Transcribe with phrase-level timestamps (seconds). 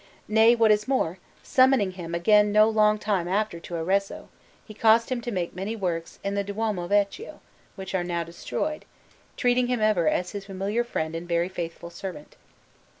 [0.27, 4.29] Nay, what is more, summoning him again no long time after to Arezzo,
[4.65, 7.39] he caused him to make many works in the Duomo Vecchio,
[7.75, 8.85] which are now destroyed,
[9.37, 12.35] treating him ever as his familiar friend and very faithful servant.